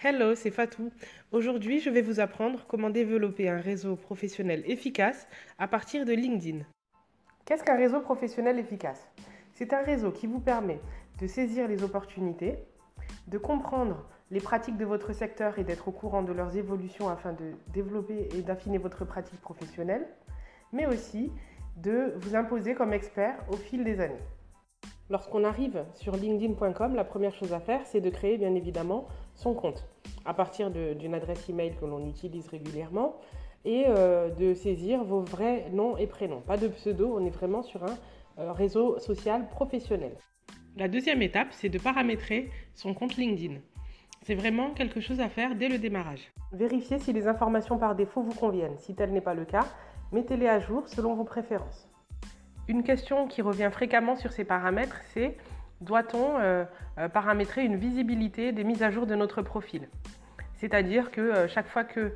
[0.00, 0.92] Hello, c'est Fatou.
[1.32, 5.26] Aujourd'hui, je vais vous apprendre comment développer un réseau professionnel efficace
[5.58, 6.60] à partir de LinkedIn.
[7.44, 9.10] Qu'est-ce qu'un réseau professionnel efficace?
[9.54, 10.78] C'est un réseau qui vous permet
[11.20, 12.58] de saisir les opportunités,
[13.26, 17.32] de comprendre les pratiques de votre secteur et d'être au courant de leurs évolutions afin
[17.32, 20.06] de développer et d'affiner votre pratique professionnelle,
[20.72, 21.32] mais aussi
[21.76, 24.22] de vous imposer comme expert au fil des années.
[25.10, 29.08] Lorsqu'on arrive sur linkedin.com, la première chose à faire, c'est de créer bien évidemment
[29.38, 29.84] son compte
[30.24, 33.16] à partir d'une adresse email que l'on utilise régulièrement
[33.64, 36.40] et euh, de saisir vos vrais noms et prénoms.
[36.40, 37.96] Pas de pseudo, on est vraiment sur un
[38.38, 40.12] euh, réseau social professionnel.
[40.76, 43.54] La deuxième étape, c'est de paramétrer son compte LinkedIn.
[44.22, 46.32] C'est vraiment quelque chose à faire dès le démarrage.
[46.52, 48.76] Vérifiez si les informations par défaut vous conviennent.
[48.78, 49.66] Si tel n'est pas le cas,
[50.12, 51.88] mettez-les à jour selon vos préférences.
[52.66, 55.36] Une question qui revient fréquemment sur ces paramètres, c'est
[55.80, 56.64] doit-on euh,
[56.98, 59.88] euh, paramétrer une visibilité des mises à jour de notre profil?
[60.54, 62.12] C'est-à-dire que euh, chaque fois que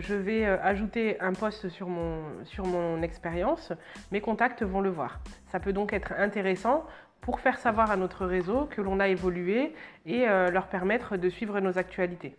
[0.00, 3.72] je vais ajouter un post sur mon, sur mon expérience,
[4.10, 5.20] mes contacts vont le voir.
[5.46, 6.84] Ça peut donc être intéressant
[7.20, 11.60] pour faire savoir à notre réseau que l'on a évolué et leur permettre de suivre
[11.60, 12.34] nos actualités.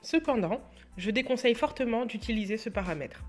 [0.00, 0.60] Cependant,
[0.96, 3.24] je déconseille fortement d'utiliser ce paramètre.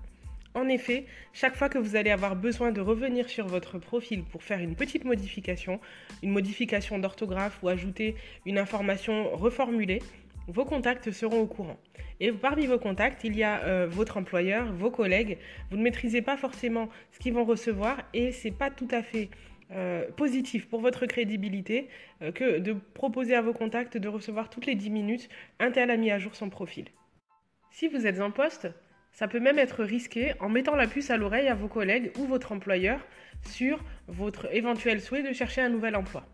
[0.54, 4.44] En effet, chaque fois que vous allez avoir besoin de revenir sur votre profil pour
[4.44, 5.80] faire une petite modification,
[6.22, 8.14] une modification d'orthographe ou ajouter
[8.46, 10.00] une information reformulée,
[10.46, 11.78] vos contacts seront au courant.
[12.20, 15.38] Et parmi vos contacts, il y a euh, votre employeur, vos collègues.
[15.70, 19.30] Vous ne maîtrisez pas forcément ce qu'ils vont recevoir et c'est pas tout à fait
[19.72, 21.88] euh, positif pour votre crédibilité
[22.22, 25.90] euh, que de proposer à vos contacts de recevoir toutes les 10 minutes un tel
[25.90, 26.84] a mis à jour son profil.
[27.72, 28.68] Si vous êtes en poste,
[29.14, 32.24] ça peut même être risqué en mettant la puce à l'oreille à vos collègues ou
[32.24, 33.00] votre employeur
[33.42, 36.24] sur votre éventuel souhait de chercher un nouvel emploi.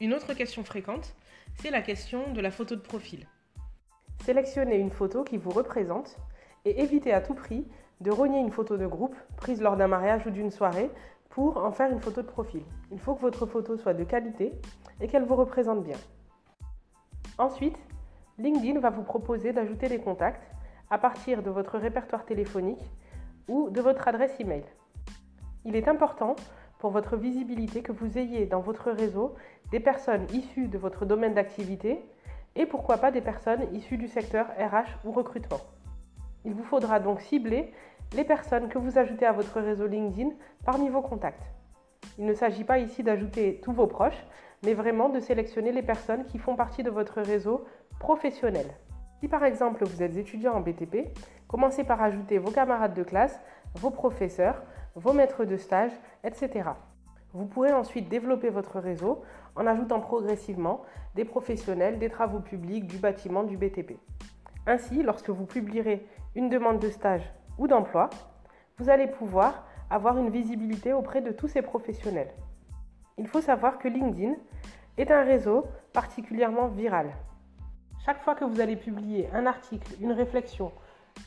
[0.00, 1.14] Une autre question fréquente,
[1.56, 3.26] c'est la question de la photo de profil.
[4.24, 6.16] Sélectionnez une photo qui vous représente
[6.64, 7.66] et évitez à tout prix
[8.00, 10.90] de rogner une photo de groupe prise lors d'un mariage ou d'une soirée
[11.30, 12.62] pour en faire une photo de profil.
[12.92, 14.52] Il faut que votre photo soit de qualité
[15.00, 15.98] et qu'elle vous représente bien.
[17.38, 17.76] Ensuite,
[18.38, 20.52] LinkedIn va vous proposer d'ajouter des contacts
[20.90, 22.90] à partir de votre répertoire téléphonique
[23.48, 24.64] ou de votre adresse email.
[25.64, 26.36] Il est important
[26.78, 29.34] pour votre visibilité que vous ayez dans votre réseau
[29.70, 32.00] des personnes issues de votre domaine d'activité
[32.54, 35.60] et pourquoi pas des personnes issues du secteur RH ou recrutement.
[36.44, 37.72] Il vous faudra donc cibler
[38.14, 40.30] les personnes que vous ajoutez à votre réseau LinkedIn
[40.64, 41.50] parmi vos contacts.
[42.18, 44.24] Il ne s'agit pas ici d'ajouter tous vos proches,
[44.64, 47.64] mais vraiment de sélectionner les personnes qui font partie de votre réseau
[47.98, 48.66] professionnel.
[49.20, 51.08] Si par exemple vous êtes étudiant en BTP,
[51.48, 53.40] commencez par ajouter vos camarades de classe,
[53.74, 54.62] vos professeurs,
[54.94, 55.92] vos maîtres de stage,
[56.24, 56.70] etc.
[57.32, 59.22] Vous pourrez ensuite développer votre réseau
[59.56, 60.82] en ajoutant progressivement
[61.14, 63.98] des professionnels des travaux publics, du bâtiment, du BTP.
[64.66, 68.10] Ainsi, lorsque vous publierez une demande de stage ou d'emploi,
[68.78, 72.32] vous allez pouvoir avoir une visibilité auprès de tous ces professionnels.
[73.16, 74.34] Il faut savoir que LinkedIn
[74.98, 77.12] est un réseau particulièrement viral.
[78.06, 80.70] Chaque fois que vous allez publier un article, une réflexion,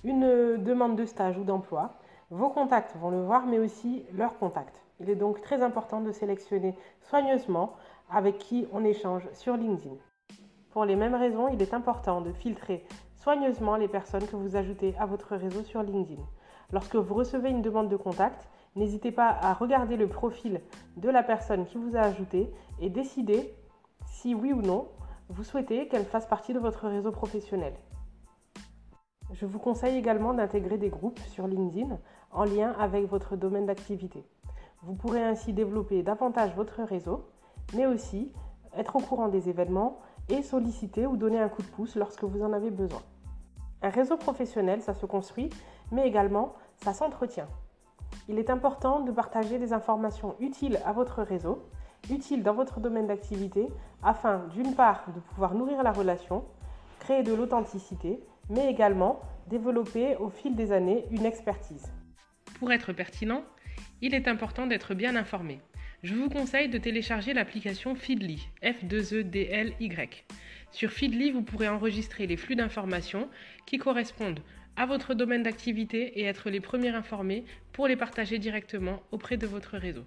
[0.05, 1.95] une demande de stage ou d'emploi,
[2.29, 4.81] vos contacts vont le voir, mais aussi leurs contacts.
[5.01, 7.73] Il est donc très important de sélectionner soigneusement
[8.09, 9.93] avec qui on échange sur LinkedIn.
[10.69, 14.95] Pour les mêmes raisons, il est important de filtrer soigneusement les personnes que vous ajoutez
[14.97, 16.23] à votre réseau sur LinkedIn.
[16.71, 18.47] Lorsque vous recevez une demande de contact,
[18.77, 20.61] n'hésitez pas à regarder le profil
[20.95, 23.53] de la personne qui vous a ajouté et décider
[24.05, 24.87] si oui ou non
[25.29, 27.73] vous souhaitez qu'elle fasse partie de votre réseau professionnel.
[29.31, 31.99] Je vous conseille également d'intégrer des groupes sur LinkedIn
[32.31, 34.25] en lien avec votre domaine d'activité.
[34.81, 37.27] Vous pourrez ainsi développer davantage votre réseau,
[37.75, 38.31] mais aussi
[38.75, 42.41] être au courant des événements et solliciter ou donner un coup de pouce lorsque vous
[42.41, 43.01] en avez besoin.
[43.83, 45.49] Un réseau professionnel, ça se construit,
[45.91, 47.47] mais également ça s'entretient.
[48.27, 51.63] Il est important de partager des informations utiles à votre réseau
[52.09, 53.67] utile dans votre domaine d'activité
[54.03, 56.45] afin d'une part de pouvoir nourrir la relation,
[56.99, 61.91] créer de l'authenticité, mais également développer au fil des années une expertise.
[62.59, 63.43] Pour être pertinent,
[64.01, 65.61] il est important d'être bien informé.
[66.03, 70.23] Je vous conseille de télécharger l'application Feedly, F2EDLY.
[70.71, 73.27] Sur Feedly, vous pourrez enregistrer les flux d'informations
[73.65, 74.41] qui correspondent
[74.77, 77.43] à votre domaine d'activité et être les premiers informés
[77.73, 80.05] pour les partager directement auprès de votre réseau.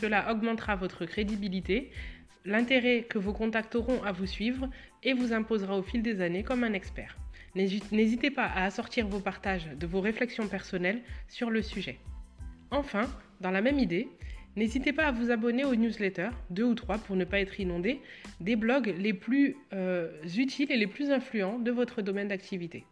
[0.00, 1.92] Cela augmentera votre crédibilité,
[2.44, 4.68] l'intérêt que vos contacts auront à vous suivre
[5.04, 7.16] et vous imposera au fil des années comme un expert.
[7.54, 11.98] N'hésitez pas à assortir vos partages de vos réflexions personnelles sur le sujet.
[12.72, 13.08] Enfin,
[13.40, 14.08] dans la même idée,
[14.56, 18.00] N'hésitez pas à vous abonner aux newsletters, deux ou trois pour ne pas être inondé,
[18.40, 22.84] des blogs les plus euh, utiles et les plus influents de votre domaine d'activité.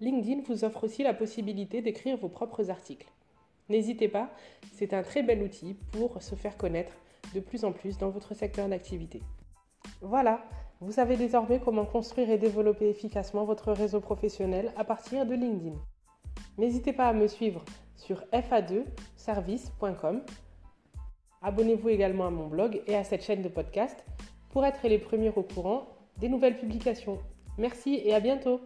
[0.00, 3.06] LinkedIn vous offre aussi la possibilité d'écrire vos propres articles.
[3.68, 4.30] N'hésitez pas,
[4.72, 6.92] c'est un très bel outil pour se faire connaître
[7.34, 9.22] de plus en plus dans votre secteur d'activité.
[10.00, 10.44] Voilà,
[10.80, 15.76] vous savez désormais comment construire et développer efficacement votre réseau professionnel à partir de LinkedIn.
[16.58, 17.64] N'hésitez pas à me suivre
[17.96, 20.22] sur fa2service.com.
[21.40, 24.04] Abonnez-vous également à mon blog et à cette chaîne de podcast
[24.50, 25.88] pour être les premiers au courant
[26.18, 27.18] des nouvelles publications.
[27.58, 28.60] Merci et à bientôt